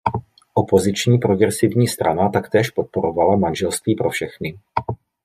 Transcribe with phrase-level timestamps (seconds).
[0.53, 4.57] Opoziční Progresivní strana taktéž podporovala manželství pro všechny.